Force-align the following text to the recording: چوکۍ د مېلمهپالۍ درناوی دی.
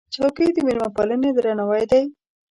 چوکۍ 0.13 0.47
د 0.53 0.57
مېلمهپالۍ 0.67 1.29
درناوی 1.35 1.83
دی. 1.91 2.03